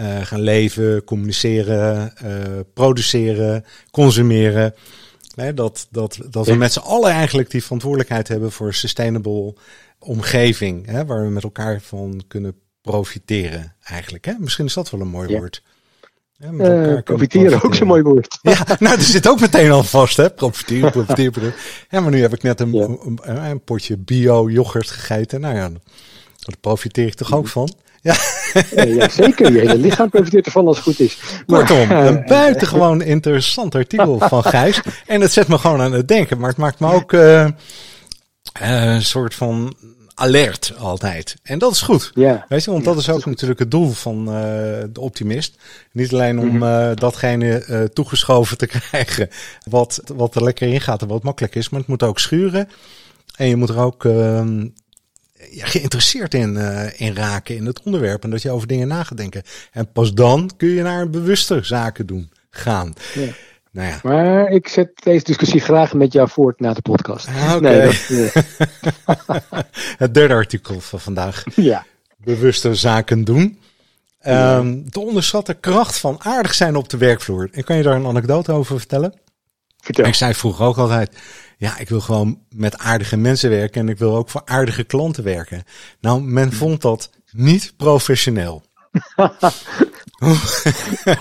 uh, 0.00 0.22
gaan 0.22 0.40
leven, 0.40 1.04
communiceren, 1.04 2.12
uh, 2.24 2.30
produceren, 2.74 3.64
consumeren. 3.90 4.74
Nee, 5.34 5.54
dat 5.54 5.86
dat, 5.90 6.18
dat 6.30 6.46
we 6.46 6.54
met 6.54 6.72
z'n 6.72 6.78
allen 6.78 7.10
eigenlijk 7.10 7.50
die 7.50 7.62
verantwoordelijkheid 7.62 8.28
hebben 8.28 8.52
voor 8.52 8.66
een 8.66 8.74
sustainable 8.74 9.54
omgeving, 9.98 10.86
hè, 10.86 11.04
waar 11.06 11.22
we 11.24 11.30
met 11.30 11.42
elkaar 11.42 11.80
van 11.80 12.22
kunnen 12.28 12.54
profiteren 12.80 13.74
eigenlijk. 13.82 14.24
Hè? 14.24 14.32
Misschien 14.38 14.64
is 14.66 14.74
dat 14.74 14.90
wel 14.90 15.00
een 15.00 15.08
mooi 15.08 15.38
woord. 15.38 15.62
Ja, 16.38 16.50
met 16.52 16.66
Eh, 16.66 17.02
profiteren, 17.02 17.62
ook 17.62 17.74
zo'n 17.74 17.86
mooi 17.86 18.02
woord. 18.02 18.38
Ja, 18.42 18.64
nou, 18.78 18.96
er 18.96 19.02
zit 19.02 19.28
ook 19.28 19.40
meteen 19.40 19.70
al 19.70 19.82
vast, 19.82 20.16
hè? 20.16 20.30
Profiteren, 20.30 20.90
profiteren. 20.90 21.54
Ja, 21.90 22.00
maar 22.00 22.10
nu 22.10 22.20
heb 22.20 22.32
ik 22.32 22.42
net 22.42 22.60
een, 22.60 22.72
Ja. 22.72 22.84
een, 22.84 23.18
een 23.50 23.64
potje 23.64 23.96
bio-yoghurt 23.96 24.90
gegeten. 24.90 25.40
Nou 25.40 25.54
ja, 25.54 25.68
daar 26.38 26.56
profiteer 26.60 27.06
ik 27.06 27.14
toch 27.14 27.34
ook 27.34 27.48
van. 27.48 27.74
Ja, 28.06 28.84
ja, 28.84 29.08
zeker. 29.08 29.52
Je 29.52 29.58
hele 29.58 29.78
lichaam 29.78 30.10
profiteert 30.10 30.46
ervan 30.46 30.66
als 30.66 30.76
het 30.76 30.84
goed 30.84 31.00
is. 31.00 31.18
Maar, 31.46 31.58
kortom, 31.66 31.90
eh, 31.90 32.04
een 32.04 32.22
buitengewoon 32.26 33.02
interessant 33.02 33.74
artikel 33.74 34.18
van 34.28 34.42
Gijs. 34.44 34.80
En 35.06 35.20
het 35.20 35.32
zet 35.32 35.48
me 35.48 35.58
gewoon 35.58 35.80
aan 35.80 35.92
het 35.92 36.08
denken, 36.08 36.38
maar 36.38 36.48
het 36.48 36.58
maakt 36.58 36.80
me 36.80 36.92
ook 36.92 37.12
eh, 37.12 37.44
eh, 37.44 37.50
een 38.94 39.02
soort 39.04 39.34
van 39.34 39.74
alert 40.14 40.72
altijd. 40.78 41.36
En 41.42 41.58
dat 41.58 41.72
is 41.72 41.80
goed. 41.80 42.10
Ja, 42.14 42.44
Weet 42.48 42.64
je, 42.64 42.70
want 42.70 42.84
Ja, 42.84 42.90
dat 42.90 42.98
is 43.00 43.04
dat 43.06 43.14
ook 43.14 43.20
is 43.20 43.26
natuurlijk 43.26 43.60
het 43.60 43.70
doel 43.70 43.90
van 43.90 44.26
eh, 44.28 44.34
de 44.92 45.00
optimist. 45.00 45.58
Niet 45.92 46.12
alleen 46.12 46.38
om 46.38 46.56
Mhm. 46.56 46.94
datgene 46.94 47.90
toegeschoven 47.92 48.58
te 48.58 48.66
krijgen 48.76 49.28
wat, 49.70 50.00
wat 50.14 50.34
er 50.34 50.42
lekker 50.44 50.68
in 50.68 50.80
gaat 50.80 51.02
en 51.02 51.08
wat 51.08 51.22
makkelijk 51.22 51.54
is, 51.54 51.68
maar 51.68 51.80
het 51.80 51.88
moet 51.88 52.02
ook 52.02 52.18
schuren. 52.18 52.68
En 53.36 53.48
je 53.48 53.56
moet 53.56 53.68
er 53.68 53.78
ook 53.78 54.04
ehm, 54.04 54.66
ja, 55.50 55.66
geïnteresseerd 55.66 56.34
in, 56.34 56.56
eh, 56.56 57.00
in 57.00 57.14
raken 57.14 57.56
in 57.56 57.66
het 57.66 57.82
onderwerp 57.82 58.24
en 58.24 58.30
dat 58.30 58.42
je 58.42 58.50
over 58.50 58.68
dingen 58.68 58.88
na 58.88 59.02
gaat 59.02 59.18
denken. 59.18 59.42
En 59.72 59.92
pas 59.92 60.14
dan 60.14 60.50
kun 60.56 60.68
je 60.68 60.82
naar 60.82 61.10
bewuster 61.10 61.64
zaken 61.64 62.06
doen 62.06 62.30
gaan. 62.50 62.92
Ja. 63.14 63.32
Nou 63.76 63.88
ja. 63.88 64.00
maar 64.02 64.48
ik 64.50 64.68
zet 64.68 64.90
deze 64.94 65.24
discussie 65.24 65.60
graag 65.60 65.94
met 65.94 66.12
jou 66.12 66.28
voort 66.28 66.60
na 66.60 66.72
de 66.72 66.82
podcast. 66.82 67.26
Ah. 67.26 67.56
Nee, 67.56 67.80
dat, 67.82 67.94
eh, 69.34 69.60
Het 69.98 70.14
derde 70.14 70.34
artikel 70.34 70.80
van 70.80 71.00
vandaag. 71.00 71.44
ja. 71.54 71.86
bewuste 72.16 72.74
zaken 72.74 73.24
doen. 73.24 73.58
Ehm, 74.20 74.80
de 74.84 75.00
onderschatte 75.00 75.54
kracht 75.54 75.98
van 75.98 76.16
aardig 76.18 76.54
zijn 76.54 76.76
op 76.76 76.88
de 76.88 76.96
werkvloer. 76.96 77.48
En 77.52 77.64
kan 77.64 77.76
je 77.76 77.82
daar 77.82 77.96
een 77.96 78.06
anekdote 78.06 78.52
over 78.52 78.78
vertellen? 78.78 79.14
Vertel. 79.80 80.04
Ik 80.04 80.14
zei 80.14 80.34
vroeger 80.34 80.64
ook 80.66 80.76
altijd, 80.76 81.16
ja, 81.58 81.78
ik 81.78 81.88
wil 81.88 82.00
gewoon 82.00 82.38
met 82.50 82.78
aardige 82.78 83.16
mensen 83.16 83.50
werken 83.50 83.80
en 83.80 83.88
ik 83.88 83.98
wil 83.98 84.16
ook 84.16 84.28
voor 84.30 84.42
aardige 84.44 84.84
klanten 84.84 85.24
werken. 85.24 85.62
Nou, 86.00 86.22
men 86.22 86.52
vond 86.52 86.82
dat 86.82 87.10
niet 87.32 87.72
professioneel. 87.76 88.62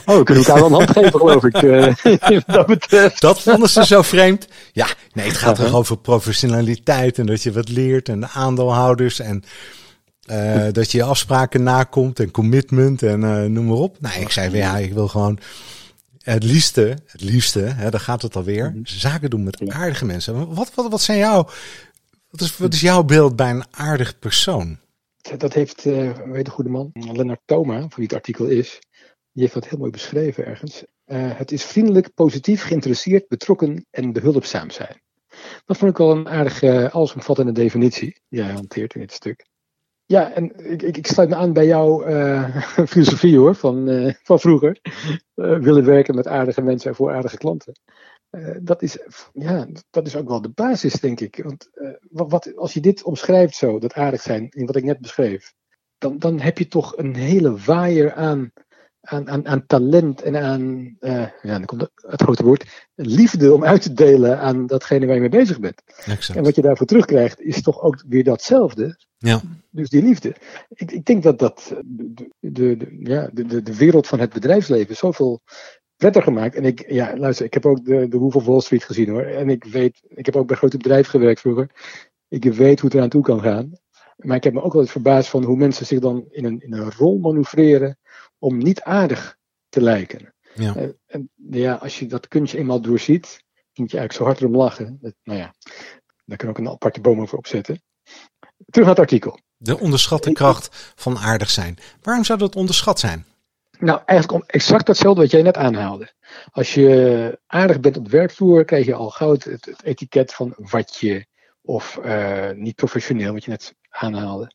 Oh, 0.05 0.17
we 0.17 0.23
kunnen 0.23 0.43
elkaar 0.45 0.55
wel 0.55 0.65
een 0.65 0.71
hand 0.73 0.91
geven, 0.91 1.19
geloof 1.19 1.43
ik. 1.43 1.53
eh, 1.55 2.39
dat 2.55 2.65
betreft. 2.67 3.21
Dat 3.21 3.41
vonden 3.41 3.69
ze 3.69 3.85
zo 3.85 4.01
vreemd. 4.01 4.47
Ja, 4.71 4.87
nee, 5.13 5.27
het 5.27 5.37
gaat 5.37 5.55
toch 5.55 5.63
Uh-huh. 5.65 5.79
over 5.79 5.97
professionaliteit 5.97 7.17
en 7.19 7.25
dat 7.25 7.43
je 7.43 7.51
wat 7.51 7.69
leert 7.69 8.09
en 8.09 8.19
de 8.19 8.27
aandeelhouders 8.27 9.19
en 9.19 9.43
eh, 10.25 10.65
dat 10.71 10.91
je 10.91 10.97
je 10.97 11.03
afspraken 11.03 11.63
nakomt 11.63 12.19
en 12.19 12.31
commitment 12.31 13.03
en 13.03 13.23
eh, 13.23 13.43
noem 13.49 13.65
maar 13.65 13.77
op. 13.77 13.97
Nou, 13.99 14.21
ik 14.21 14.31
zei, 14.31 14.49
weer, 14.49 14.61
ja, 14.61 14.77
ik 14.77 14.93
wil 14.93 15.07
gewoon 15.07 15.39
het 16.33 16.43
liefste, 16.43 16.97
het 17.05 17.21
liefste, 17.21 17.59
hè, 17.59 17.89
daar 17.89 17.99
gaat 17.99 18.21
het 18.21 18.35
alweer, 18.35 18.71
Mhm. 18.71 18.79
zaken 18.83 19.29
doen 19.29 19.43
met 19.43 19.69
aardige 19.69 20.05
mensen. 20.05 20.55
Wat, 20.55 20.73
wat, 20.73 20.89
wat 20.89 21.01
zijn 21.01 21.17
jouw, 21.17 21.47
wat 22.29 22.41
is, 22.41 22.57
wat 22.57 22.73
is 22.73 22.81
jouw 22.81 23.03
beeld 23.03 23.35
bij 23.35 23.49
een 23.49 23.65
aardig 23.71 24.19
persoon? 24.19 24.77
Dat 25.37 25.53
heeft, 25.53 25.85
eh 25.85 26.17
weet 26.25 26.45
de 26.45 26.51
goede 26.51 26.69
man, 26.69 26.89
Lennart 26.93 27.41
Thoma, 27.45 27.79
van 27.79 27.89
wie 27.95 28.03
het 28.03 28.13
artikel 28.13 28.45
is, 28.45 28.79
die 29.31 29.41
heeft 29.41 29.53
dat 29.53 29.67
heel 29.67 29.77
mooi 29.77 29.91
beschreven 29.91 30.45
ergens. 30.45 30.83
Eh, 31.05 31.37
het 31.37 31.51
is 31.51 31.63
vriendelijk, 31.63 32.13
positief, 32.13 32.63
geïnteresseerd, 32.63 33.27
betrokken 33.27 33.85
en 33.91 34.13
behulpzaam 34.13 34.69
zijn. 34.69 35.01
Dat 35.65 35.77
vond 35.77 35.91
ik 35.91 35.97
wel 35.97 36.11
een 36.11 36.29
aardig 36.29 36.61
uh, 36.61 36.89
allesomvattende 36.93 37.51
definitie 37.51 38.21
die 38.29 38.41
hij 38.41 38.53
hanteert 38.53 38.93
in 38.93 39.01
dit 39.01 39.11
stuk. 39.11 39.45
Ja, 40.05 40.31
en 40.31 40.71
ik, 40.71 40.81
ik, 40.81 40.97
ik 40.97 41.07
sluit 41.07 41.29
me 41.29 41.35
aan 41.35 41.53
bij 41.53 41.65
jouw 41.65 42.07
uh, 42.07 42.57
filosofie 42.87 43.37
hoor, 43.37 43.55
van, 43.55 43.89
uh, 43.89 44.13
van 44.23 44.39
vroeger. 44.39 44.79
Uh, 45.35 45.59
willen 45.59 45.85
werken 45.85 46.15
met 46.15 46.27
aardige 46.27 46.61
mensen 46.61 46.89
en 46.89 46.95
voor 46.95 47.13
aardige 47.13 47.37
klanten. 47.37 47.73
Dat, 48.59 48.81
is, 48.81 48.97
ja, 49.33 49.67
dat 49.89 50.07
is 50.07 50.15
ook 50.15 50.27
wel 50.27 50.41
de 50.41 50.49
basis, 50.49 50.93
denk 50.93 51.19
ik. 51.19 51.43
Want 51.43 51.69
uh, 51.73 51.89
wat, 52.09 52.55
als 52.55 52.73
je 52.73 52.79
dit 52.79 53.03
omschrijft 53.03 53.55
zo, 53.55 53.79
dat 53.79 53.93
aardig 53.93 54.21
zijn, 54.21 54.49
in 54.49 54.65
wat 54.65 54.75
ik 54.75 54.83
net 54.83 54.99
beschreef, 54.99 55.53
dan, 55.97 56.17
dan 56.17 56.39
heb 56.39 56.57
je 56.57 56.67
toch 56.67 56.97
een 56.97 57.15
hele 57.15 57.57
waaier 57.57 58.13
aan, 58.13 58.51
aan, 59.05 59.29
aan, 59.29 59.47
aan 59.47 59.65
talent 59.65 60.21
en 60.21 60.35
aan, 60.35 60.95
uh, 60.99 61.27
ja, 61.41 61.57
dan 61.57 61.65
komt 61.65 61.81
het 61.95 62.21
grote 62.21 62.43
woord, 62.43 62.89
liefde 62.95 63.53
om 63.53 63.63
uit 63.63 63.81
te 63.81 63.93
delen 63.93 64.39
aan 64.39 64.67
datgene 64.67 65.05
waar 65.05 65.15
je 65.15 65.21
mee 65.21 65.29
bezig 65.29 65.59
bent. 65.59 65.81
Exact. 66.05 66.37
En 66.37 66.43
wat 66.43 66.55
je 66.55 66.61
daarvoor 66.61 66.87
terugkrijgt, 66.87 67.41
is 67.41 67.61
toch 67.61 67.81
ook 67.81 68.03
weer 68.07 68.23
datzelfde. 68.23 68.97
Ja. 69.17 69.41
Dus 69.69 69.89
die 69.89 70.03
liefde. 70.03 70.35
Ik, 70.69 70.91
ik 70.91 71.05
denk 71.05 71.23
dat 71.23 71.39
dat 71.39 71.73
de, 71.85 72.29
de, 72.39 72.77
de, 72.77 72.97
ja, 72.99 73.29
de, 73.33 73.63
de 73.63 73.77
wereld 73.77 74.07
van 74.07 74.19
het 74.19 74.33
bedrijfsleven 74.33 74.95
zoveel 74.95 75.41
prettiger 75.97 76.31
gemaakt. 76.33 76.55
En 76.55 76.63
ik, 76.63 76.91
ja, 76.91 77.17
luister, 77.17 77.45
ik 77.45 77.53
heb 77.53 77.65
ook 77.65 77.85
de, 77.85 78.07
de 78.07 78.19
of 78.19 78.45
Wall 78.45 78.61
Street 78.61 78.83
gezien 78.83 79.09
hoor. 79.09 79.23
En 79.23 79.49
ik 79.49 79.63
weet, 79.63 80.01
ik 80.07 80.25
heb 80.25 80.35
ook 80.35 80.47
bij 80.47 80.57
grote 80.57 80.77
bedrijven 80.77 81.09
gewerkt 81.09 81.39
vroeger. 81.39 81.69
Ik 82.27 82.43
weet 82.43 82.79
hoe 82.79 82.89
het 82.89 82.97
eraan 82.97 83.09
toe 83.09 83.21
kan 83.21 83.41
gaan. 83.41 83.71
Maar 84.15 84.35
ik 84.35 84.43
heb 84.43 84.53
me 84.53 84.61
ook 84.61 84.73
wel 84.73 84.81
eens 84.81 84.91
verbaasd 84.91 85.29
van 85.29 85.43
hoe 85.43 85.57
mensen 85.57 85.85
zich 85.85 85.99
dan 85.99 86.25
in 86.29 86.45
een, 86.45 86.61
in 86.61 86.73
een 86.73 86.91
rol 86.91 87.17
manoeuvreren 87.17 87.97
om 88.45 88.57
niet 88.57 88.81
aardig 88.81 89.37
te 89.69 89.81
lijken. 89.81 90.33
Ja. 90.53 90.75
En, 90.75 90.99
en 91.05 91.29
ja, 91.35 91.73
als 91.73 91.99
je 91.99 92.05
dat 92.05 92.27
kunstje 92.27 92.57
eenmaal 92.57 92.81
doorziet, 92.81 93.43
moet 93.73 93.91
je 93.91 93.97
eigenlijk 93.97 94.13
zo 94.13 94.23
hard 94.23 94.39
erom 94.39 94.55
lachen. 94.55 94.97
Dat, 95.01 95.13
nou 95.23 95.39
ja, 95.39 95.53
daar 96.25 96.37
kan 96.37 96.49
ook 96.49 96.57
een 96.57 96.69
aparte 96.69 97.01
boom 97.01 97.21
over 97.21 97.37
opzetten. 97.37 97.81
Terug 98.69 98.87
naar 98.87 98.95
het 98.95 98.99
artikel. 98.99 99.39
De 99.57 99.79
onderschatte 99.79 100.31
kracht 100.31 100.93
van 100.95 101.17
aardig 101.17 101.49
zijn. 101.49 101.77
Waarom 102.01 102.23
zou 102.23 102.39
dat 102.39 102.55
onderschat 102.55 102.99
zijn? 102.99 103.25
Nou, 103.79 104.01
eigenlijk 104.05 104.41
om 104.41 104.47
exact 104.47 104.85
datzelfde 104.85 105.21
wat 105.21 105.31
jij 105.31 105.41
net 105.41 105.57
aanhaalde. 105.57 106.13
Als 106.51 106.73
je 106.73 107.39
aardig 107.47 107.79
bent 107.79 107.97
op 107.97 108.03
de 108.03 108.17
werkvloer, 108.17 108.65
krijg 108.65 108.85
je 108.85 108.93
al 108.93 109.09
gauw 109.09 109.31
het, 109.31 109.43
het, 109.43 109.65
het 109.65 109.83
etiket 109.83 110.33
van 110.33 110.53
watje 110.57 111.25
of 111.61 111.99
uh, 112.03 112.51
niet 112.51 112.75
professioneel, 112.75 113.33
wat 113.33 113.43
je 113.43 113.49
net 113.49 113.75
aanhaalde. 113.89 114.51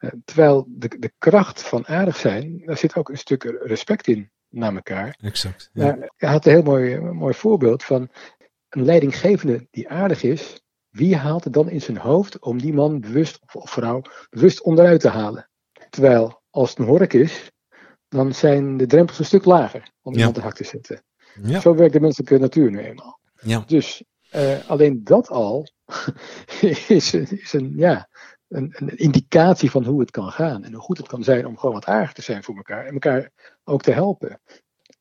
Uh, 0.00 0.10
terwijl 0.24 0.66
de, 0.68 0.98
de 0.98 1.12
kracht 1.18 1.62
van 1.62 1.86
aardig 1.86 2.16
zijn, 2.16 2.62
daar 2.64 2.76
zit 2.76 2.94
ook 2.94 3.08
een 3.08 3.18
stuk 3.18 3.42
respect 3.62 4.06
in 4.06 4.30
naar 4.48 4.74
elkaar. 4.74 5.16
Exact. 5.20 5.70
Ja. 5.72 5.84
Nou, 5.84 6.08
je 6.16 6.26
had 6.26 6.46
een 6.46 6.52
heel 6.52 6.62
mooi, 6.62 6.94
een 6.94 7.16
mooi 7.16 7.34
voorbeeld 7.34 7.84
van 7.84 8.08
een 8.68 8.84
leidinggevende 8.84 9.66
die 9.70 9.88
aardig 9.88 10.22
is. 10.22 10.62
Wie 10.88 11.16
haalt 11.16 11.44
het 11.44 11.52
dan 11.52 11.70
in 11.70 11.82
zijn 11.82 11.96
hoofd 11.96 12.38
om 12.38 12.58
die 12.58 12.72
man 12.72 13.00
bewust 13.00 13.38
of 13.52 13.70
vrouw 13.70 14.02
bewust 14.30 14.62
onderuit 14.62 15.00
te 15.00 15.08
halen? 15.08 15.50
Terwijl 15.90 16.42
als 16.50 16.70
het 16.70 16.78
een 16.78 16.84
hork 16.84 17.12
is, 17.12 17.50
dan 18.08 18.34
zijn 18.34 18.76
de 18.76 18.86
drempels 18.86 19.18
een 19.18 19.24
stuk 19.24 19.44
lager 19.44 19.92
om 20.02 20.14
iemand 20.14 20.34
ja. 20.34 20.40
de 20.40 20.46
hak 20.46 20.56
te 20.56 20.64
zetten. 20.64 21.02
Ja. 21.42 21.60
Zo 21.60 21.74
werkt 21.74 21.92
de 21.92 22.00
menselijke 22.00 22.38
natuur 22.38 22.70
nu 22.70 22.78
eenmaal. 22.78 23.20
Ja. 23.40 23.64
Dus 23.66 24.04
uh, 24.34 24.68
alleen 24.68 25.04
dat 25.04 25.28
al 25.28 25.68
is, 26.88 27.14
is 27.14 27.52
een, 27.52 27.72
ja, 27.76 28.08
een, 28.50 28.74
een, 28.78 28.96
indicatie 28.96 29.70
van 29.70 29.84
hoe 29.84 30.00
het 30.00 30.10
kan 30.10 30.30
gaan. 30.30 30.64
En 30.64 30.72
hoe 30.72 30.82
goed 30.82 30.98
het 30.98 31.08
kan 31.08 31.24
zijn 31.24 31.46
om 31.46 31.58
gewoon 31.58 31.74
wat 31.74 31.86
aardig 31.86 32.12
te 32.12 32.22
zijn 32.22 32.42
voor 32.42 32.56
elkaar. 32.56 32.86
En 32.86 32.92
elkaar 32.92 33.30
ook 33.64 33.82
te 33.82 33.92
helpen. 33.92 34.40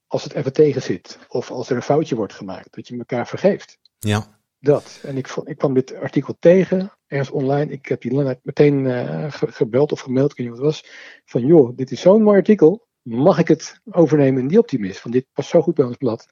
Als 0.08 0.24
het 0.24 0.34
even 0.34 0.54
tegen 0.54 0.82
zit. 0.82 1.20
Of 1.28 1.52
als 1.52 1.70
er 1.70 1.76
een 1.76 1.82
foutje 1.82 2.16
wordt 2.16 2.34
gemaakt. 2.34 2.76
Dat 2.76 2.88
je 2.88 2.98
elkaar 2.98 3.28
vergeeft. 3.28 3.78
Ja. 4.00 4.38
Dat. 4.60 5.00
En 5.04 5.18
ik, 5.18 5.28
vond, 5.28 5.50
ik 5.50 5.58
kwam 5.58 5.74
dit 5.74 5.96
artikel 5.96 6.36
tegen, 6.40 6.92
ergens 7.08 7.30
online. 7.30 7.72
Ik 7.72 7.86
heb 7.86 8.02
die 8.02 8.38
meteen 8.42 8.86
uh, 8.86 9.26
gebeld 9.30 9.92
of 9.92 10.00
gemaild, 10.00 10.32
ik 10.32 10.38
weet 10.38 10.48
niet 10.48 10.58
wat 10.58 10.66
het 10.66 10.82
was. 10.82 10.92
Van 11.26 11.46
joh, 11.46 11.78
dit 11.78 11.92
is 11.92 12.02
zo'n 12.02 12.24
mooi 12.24 12.38
artikel. 12.38 12.88
Mag 13.02 13.40
ik 13.40 13.48
het 13.48 13.82
overnemen 13.92 14.42
in 14.42 14.48
die 14.48 14.60
optimist? 14.60 15.00
Van 15.00 15.12
dit 15.12 15.26
past 15.34 15.50
zo 15.50 15.62
goed 15.62 15.76
bij 15.76 15.86
ons 15.86 15.98
blad. 15.98 16.26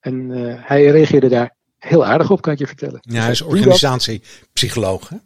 En 0.00 0.30
uh, 0.30 0.54
hij 0.58 0.86
reageerde 0.86 1.28
daar 1.28 1.56
heel 1.78 2.04
aardig 2.04 2.30
op, 2.30 2.40
kan 2.40 2.52
ik 2.52 2.58
je 2.58 2.66
vertellen. 2.66 2.98
Ja, 3.00 3.20
hij 3.20 3.30
is 3.30 3.42
organisatiepsycholoog. 3.42 5.08
Hè? 5.08 5.16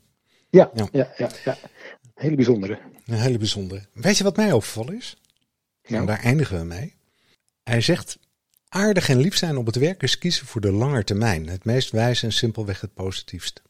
Ja, 0.51 0.71
ja, 0.75 0.89
ja, 0.93 1.13
ja, 1.17 1.31
ja. 1.45 1.57
Een 2.03 2.11
hele 2.15 2.37
bijzondere. 2.37 2.79
Een 3.07 3.21
hele 3.21 3.39
bijzondere. 3.39 3.87
Weet 3.93 4.19
je 4.19 4.25
wat 4.25 4.37
mij 4.37 4.53
opgevallen 4.53 4.97
is? 4.97 5.17
Nou, 5.87 6.07
daar 6.07 6.21
eindigen 6.21 6.59
we 6.59 6.65
mee. 6.65 6.95
Hij 7.63 7.81
zegt, 7.81 8.19
aardig 8.69 9.09
en 9.09 9.19
lief 9.19 9.37
zijn 9.37 9.57
op 9.57 9.67
het 9.67 9.77
werk 9.77 10.03
is 10.03 10.19
kiezen 10.19 10.47
voor 10.47 10.61
de 10.61 10.73
lange 10.73 11.05
termijn. 11.05 11.49
Het 11.49 11.65
meest 11.65 11.91
wijze 11.91 12.27
en 12.27 12.33
simpelweg 12.33 12.81
het 12.81 12.95
positiefst. 12.95 13.63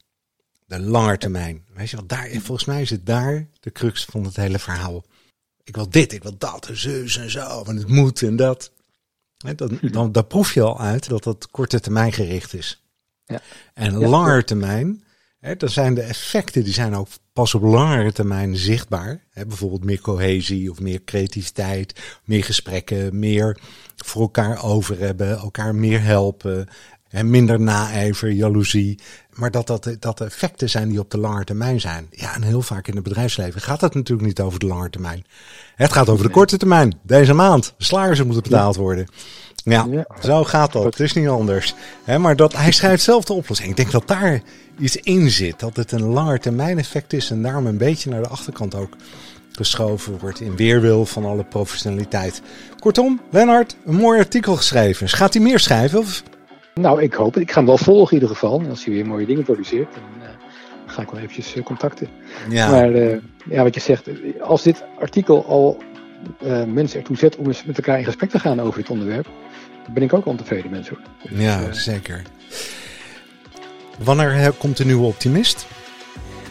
De 0.66 0.80
lange 0.80 1.18
termijn. 1.18 1.64
Weet 1.75 1.90
je 1.90 1.97
wat, 1.97 2.08
daar, 2.08 2.28
volgens 2.30 2.64
mij 2.64 2.82
is 2.82 2.90
het 2.90 3.06
daar 3.06 3.47
de 3.61 3.73
crux 3.73 4.04
van 4.04 4.25
het 4.25 4.37
hele 4.37 4.58
verhaal. 4.58 5.04
Ik 5.64 5.75
wil 5.75 5.90
dit, 5.90 6.12
ik 6.12 6.23
wil 6.23 6.38
dat, 6.38 6.68
en 6.68 6.76
zus 6.76 7.16
en 7.16 7.30
zo, 7.30 7.64
en 7.64 7.76
het 7.76 7.88
moet 7.88 8.23
en 8.23 8.37
dat. 8.37 8.73
He, 9.38 9.54
dan, 9.54 9.78
dan, 9.82 10.12
dan 10.12 10.26
proef 10.26 10.54
je 10.54 10.62
al 10.62 10.80
uit 10.80 11.08
dat 11.08 11.23
dat 11.23 11.50
korte 11.50 11.80
termijn 11.80 12.12
gericht 12.12 12.54
is. 12.54 12.82
Ja. 13.25 13.40
En 13.75 14.00
ja, 14.00 14.08
langer 14.08 14.44
termijn, 14.44 15.04
dan 15.40 15.68
zijn 15.68 15.95
de 15.95 16.02
effecten 16.02 16.64
die 16.64 16.73
zijn 16.73 16.95
ook 16.95 17.09
pas 17.33 17.54
op 17.54 17.62
langere 17.62 18.12
termijn 18.12 18.57
zichtbaar. 18.57 19.25
Bijvoorbeeld 19.35 19.85
meer 19.85 20.00
cohesie 20.00 20.71
of 20.71 20.80
meer 20.80 21.04
creativiteit, 21.04 22.00
meer 22.25 22.45
gesprekken, 22.45 23.18
meer 23.18 23.59
voor 23.97 24.23
elkaar 24.23 24.64
over 24.64 24.99
hebben, 24.99 25.38
elkaar 25.38 25.75
meer 25.75 26.02
helpen. 26.02 26.68
En 27.09 27.30
minder 27.30 27.61
naijver, 27.61 28.30
jaloezie. 28.30 28.99
Maar 29.33 29.50
dat 29.50 29.66
dat, 29.66 29.97
dat 29.99 30.21
effecten 30.21 30.71
zijn 30.71 30.88
die 30.88 30.99
op 30.99 31.11
de 31.11 31.18
lange 31.18 31.45
termijn 31.45 31.80
zijn. 31.80 32.07
Ja, 32.11 32.35
en 32.35 32.42
heel 32.42 32.62
vaak 32.62 32.88
in 32.88 32.95
het 32.95 33.04
bedrijfsleven 33.04 33.61
gaat 33.61 33.80
het 33.80 33.95
natuurlijk 33.95 34.28
niet 34.28 34.40
over 34.40 34.59
de 34.59 34.66
lange 34.66 34.90
termijn. 34.90 35.25
Het 35.75 35.92
gaat 35.92 36.09
over 36.09 36.25
de 36.25 36.30
korte 36.30 36.57
termijn. 36.57 36.99
Deze 37.02 37.33
maand. 37.33 37.75
Salarissen 37.78 38.26
moeten 38.26 38.50
betaald 38.50 38.76
worden. 38.76 39.09
Ja, 39.65 39.87
ja, 39.91 40.07
zo 40.23 40.45
gaat 40.45 40.73
dat. 40.73 40.85
Het 40.85 41.00
is 41.00 41.12
niet 41.12 41.29
anders. 41.29 41.75
maar 42.19 42.37
dat, 42.37 42.53
hij 42.57 42.73
schrijft 42.73 43.03
zelf 43.03 43.25
de 43.25 43.33
oplossing. 43.33 43.71
Ik 43.71 43.77
denk 43.77 43.91
dat 43.91 44.09
daar 44.09 44.41
iets 44.79 44.97
in 44.97 45.31
zit. 45.31 45.61
Dat 45.61 45.77
het 45.77 45.93
een 45.93 46.05
langer 46.05 46.41
termijn 46.41 46.79
effect 46.79 47.12
is 47.12 47.31
en 47.31 47.43
daarom 47.43 47.67
een 47.67 47.79
beetje 47.79 48.11
naar 48.11 48.23
de 48.23 48.29
achterkant 48.29 48.75
ook 48.75 48.93
geschoven 49.53 50.19
wordt 50.19 50.41
in 50.41 50.57
weerwil 50.57 51.05
van 51.07 51.25
alle 51.25 51.45
professionaliteit. 51.45 52.43
Kortom, 52.79 53.21
Lennart, 53.31 53.77
een 53.85 53.95
mooi 53.95 54.19
artikel 54.19 54.57
geschreven. 54.57 55.09
Gaat 55.09 55.35
hij 55.35 55.43
meer 55.43 55.59
schrijven? 55.59 55.99
Of? 55.99 56.23
Nou, 56.75 57.03
ik 57.03 57.15
hoop 57.15 57.35
het. 57.35 57.43
Ik 57.43 57.50
ga 57.50 57.57
hem 57.57 57.67
wel 57.67 57.79
volgen 57.79 58.17
in 58.17 58.23
ieder 58.23 58.37
geval. 58.37 58.62
Als 58.69 58.85
hij 58.85 58.95
weer 58.95 59.07
mooie 59.07 59.27
dingen 59.27 59.45
produceert, 59.45 59.95
dan 59.95 60.23
uh, 60.23 60.29
ga 60.87 61.03
ik 61.03 61.11
wel 61.11 61.21
eventjes 61.21 61.57
uh, 61.57 61.65
contacten. 61.65 62.09
Ja. 62.49 62.71
Maar 62.71 62.91
uh, 62.91 63.17
ja, 63.50 63.62
wat 63.62 63.75
je 63.75 63.81
zegt, 63.81 64.09
als 64.41 64.62
dit 64.62 64.85
artikel 64.99 65.47
al 65.47 65.83
mensen 66.66 66.98
ertoe 66.98 67.16
zet 67.16 67.37
om 67.37 67.46
eens 67.46 67.64
met 67.64 67.76
elkaar 67.76 67.98
in 67.98 68.04
gesprek 68.04 68.30
te 68.30 68.38
gaan 68.38 68.60
over 68.60 68.80
dit 68.80 68.90
onderwerp, 68.90 69.28
dan 69.84 69.94
ben 69.94 70.02
ik 70.02 70.12
ook 70.12 70.26
ontevreden 70.26 70.70
mensen. 70.70 70.96
Dus, 71.22 71.40
ja, 71.40 71.72
zeker. 71.72 72.22
Wanneer 73.98 74.52
komt 74.58 74.76
de 74.76 74.84
nieuwe 74.84 75.06
optimist? 75.06 75.66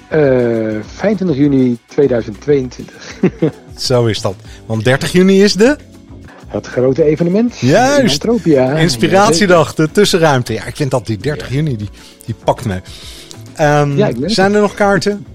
25 0.09 1.38
juni 1.38 1.77
2022. 1.86 3.15
Zo 3.77 4.05
is 4.05 4.21
dat. 4.21 4.36
Want 4.65 4.83
30 4.83 5.12
juni 5.12 5.43
is 5.43 5.53
de? 5.53 5.77
Het 6.47 6.67
grote 6.67 7.03
evenement. 7.03 7.57
Juist. 7.57 8.25
Inspiratiedag, 8.77 9.75
de 9.75 9.91
tussenruimte. 9.91 10.53
Ja, 10.53 10.65
ik 10.65 10.75
vind 10.75 10.91
dat 10.91 11.05
die 11.05 11.17
30 11.17 11.50
juni, 11.50 11.77
die, 11.77 11.89
die 12.25 12.36
pakt 12.43 12.65
me. 12.65 12.81
Um, 13.62 13.97
ja, 13.97 14.12
zijn 14.25 14.53
er 14.53 14.62
nog 14.62 14.74
kaarten? 14.74 15.25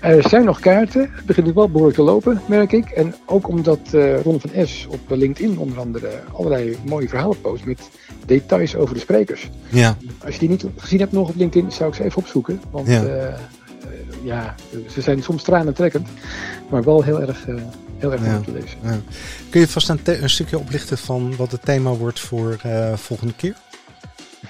Er 0.00 0.28
zijn 0.28 0.44
nog 0.44 0.60
kaarten. 0.60 1.10
Het 1.14 1.24
begint 1.24 1.46
nu 1.46 1.52
wel 1.52 1.68
behoorlijk 1.68 1.96
te 1.96 2.02
lopen, 2.02 2.40
merk 2.46 2.72
ik. 2.72 2.90
En 2.90 3.14
ook 3.26 3.48
omdat 3.48 3.78
uh, 3.92 4.20
Ron 4.20 4.40
van 4.40 4.66
S 4.66 4.86
op 4.90 5.00
LinkedIn 5.08 5.58
onder 5.58 5.78
andere 5.78 6.10
allerlei 6.32 6.76
mooie 6.86 7.08
verhalen 7.08 7.40
post 7.40 7.64
met 7.64 7.90
details 8.26 8.76
over 8.76 8.94
de 8.94 9.00
sprekers. 9.00 9.48
Ja. 9.68 9.96
Als 10.24 10.34
je 10.34 10.40
die 10.40 10.48
niet 10.48 10.64
gezien 10.76 11.00
hebt 11.00 11.12
nog 11.12 11.28
op 11.28 11.36
LinkedIn, 11.36 11.72
zou 11.72 11.90
ik 11.90 11.96
ze 11.96 12.04
even 12.04 12.18
opzoeken. 12.18 12.60
Want 12.70 12.86
ja, 12.86 13.04
uh, 13.04 13.34
ja 14.22 14.54
ze 14.88 15.00
zijn 15.00 15.22
soms 15.22 15.42
tranentrekkend, 15.42 16.08
maar 16.70 16.82
wel 16.82 17.02
heel 17.02 17.20
erg 17.20 17.46
uh, 17.46 17.60
heel 17.98 18.12
erg 18.12 18.24
ja. 18.24 18.40
te 18.40 18.52
lezen. 18.52 18.78
Ja. 18.82 19.00
Kun 19.50 19.60
je 19.60 19.68
vast 19.68 19.88
een, 19.88 20.00
een, 20.04 20.30
stukje 20.30 20.58
oplichten 20.58 20.98
van 20.98 21.36
wat 21.36 21.52
het 21.52 21.62
thema 21.62 21.90
wordt 21.90 22.20
voor 22.20 22.56
uh, 22.66 22.92
volgende 22.94 23.34
keer? 23.36 23.54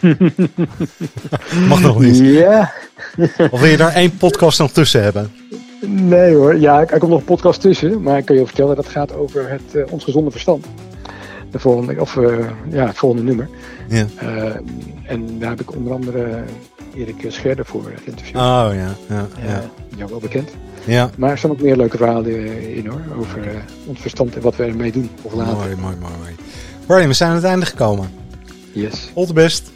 Mag 1.69 1.81
nog 1.81 2.01
niet. 2.01 2.17
Ja. 2.17 2.73
of 3.51 3.61
wil 3.61 3.71
je 3.71 3.77
daar 3.77 3.95
één 3.95 4.17
podcast 4.17 4.59
nog 4.59 4.71
tussen 4.71 5.03
hebben? 5.03 5.31
Nee 5.87 6.35
hoor, 6.35 6.57
ja, 6.57 6.81
er 6.81 6.99
komt 6.99 7.11
nog 7.11 7.21
een 7.21 7.25
podcast 7.25 7.61
tussen. 7.61 8.03
Maar 8.03 8.19
ik 8.19 8.25
kan 8.25 8.37
je 8.37 8.47
vertellen, 8.47 8.77
dat 8.77 8.89
gaat 8.89 9.15
over 9.15 9.51
het 9.51 9.63
uh, 9.73 9.85
ons 9.91 10.05
gezonde 10.05 10.31
verstand. 10.31 10.67
De 11.51 11.59
volgende, 11.59 12.01
of 12.01 12.17
uh, 12.17 12.39
ja, 12.71 12.87
het 12.87 12.97
volgende 12.97 13.25
nummer. 13.25 13.49
Ja. 13.89 14.07
Uh, 14.23 14.55
en 15.03 15.39
daar 15.39 15.51
heb 15.51 15.61
ik 15.61 15.75
onder 15.75 15.93
andere 15.93 16.43
Erik 16.95 17.25
Scherder 17.29 17.65
voor 17.65 17.93
geïnterviewd. 18.05 18.37
Oh 18.37 18.69
ja, 18.73 18.95
ja, 19.09 19.27
ja. 19.47 19.63
jou 19.97 20.11
wel 20.11 20.19
bekend. 20.19 20.51
Ja. 20.85 21.11
Maar 21.17 21.31
er 21.31 21.39
staan 21.39 21.51
ook 21.51 21.61
meer 21.61 21.77
leuke 21.77 21.97
verhalen 21.97 22.75
in 22.75 22.87
hoor. 22.87 23.01
Over 23.19 23.65
ons 23.87 24.01
verstand 24.01 24.37
en 24.37 24.43
wat 24.43 24.57
we 24.57 24.65
ermee 24.65 24.93
doen 24.93 25.11
of 25.23 25.33
laten. 25.33 25.57
Mooi, 25.57 25.77
mooi, 25.77 25.97
mooi. 26.01 26.35
mooi. 26.87 27.07
we 27.07 27.13
zijn 27.13 27.31
aan 27.31 27.37
het 27.37 27.45
einde 27.45 27.67
gekomen. 27.67 28.11
Yes. 28.73 29.11
All 29.15 29.27
the 29.27 29.33
best. 29.33 29.71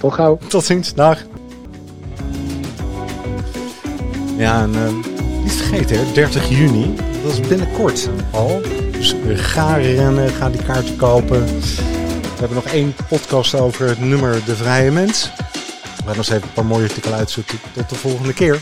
Tot 0.00 0.12
gauw. 0.12 0.38
Tot 0.48 0.64
ziens. 0.64 0.94
Dag. 0.94 1.24
Ja, 4.42 4.62
en 4.62 4.74
uh, 4.74 5.42
niet 5.42 5.52
vergeten 5.52 5.96
hè, 5.96 6.12
30 6.12 6.48
juni. 6.48 6.94
Dat 7.22 7.32
is 7.32 7.40
binnenkort 7.40 8.08
al. 8.30 8.62
Dus 8.92 9.14
ga 9.34 9.76
rennen, 9.76 10.30
ga 10.30 10.50
die 10.50 10.62
kaarten 10.62 10.96
kopen. 10.96 11.44
We 11.44 12.38
hebben 12.38 12.54
nog 12.54 12.66
één 12.66 12.94
podcast 13.08 13.54
over 13.54 13.88
het 13.88 14.00
nummer 14.00 14.44
De 14.44 14.56
Vrije 14.56 14.90
Mens. 14.90 15.30
We 15.96 16.06
gaan 16.06 16.16
nog 16.16 16.26
even 16.26 16.42
een 16.42 16.52
paar 16.52 16.64
mooie 16.64 16.82
artikelen 16.82 17.18
uitzoeken. 17.18 17.58
Tot 17.72 17.88
de 17.88 17.94
volgende 17.94 18.34
keer. 18.34 18.60